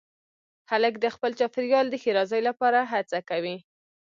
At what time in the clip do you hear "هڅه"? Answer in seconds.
2.91-3.19